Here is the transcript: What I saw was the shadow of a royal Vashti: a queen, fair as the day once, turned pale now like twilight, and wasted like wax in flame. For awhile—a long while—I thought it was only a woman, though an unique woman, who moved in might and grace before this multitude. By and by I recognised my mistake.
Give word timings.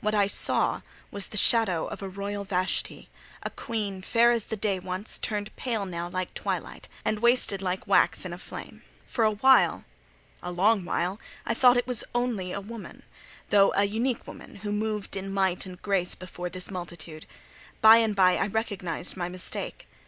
What 0.00 0.16
I 0.16 0.26
saw 0.26 0.80
was 1.12 1.28
the 1.28 1.36
shadow 1.36 1.86
of 1.86 2.02
a 2.02 2.08
royal 2.08 2.42
Vashti: 2.42 3.08
a 3.44 3.50
queen, 3.50 4.02
fair 4.02 4.32
as 4.32 4.46
the 4.46 4.56
day 4.56 4.80
once, 4.80 5.16
turned 5.16 5.54
pale 5.54 5.86
now 5.86 6.08
like 6.08 6.34
twilight, 6.34 6.88
and 7.04 7.20
wasted 7.20 7.62
like 7.62 7.86
wax 7.86 8.24
in 8.24 8.36
flame. 8.38 8.82
For 9.06 9.24
awhile—a 9.24 10.50
long 10.50 10.84
while—I 10.84 11.54
thought 11.54 11.76
it 11.76 11.86
was 11.86 12.02
only 12.16 12.50
a 12.52 12.60
woman, 12.60 13.04
though 13.50 13.70
an 13.74 13.88
unique 13.88 14.26
woman, 14.26 14.56
who 14.56 14.72
moved 14.72 15.14
in 15.14 15.32
might 15.32 15.64
and 15.66 15.80
grace 15.80 16.16
before 16.16 16.50
this 16.50 16.68
multitude. 16.68 17.24
By 17.80 17.98
and 17.98 18.16
by 18.16 18.38
I 18.38 18.48
recognised 18.48 19.16
my 19.16 19.28
mistake. 19.28 19.86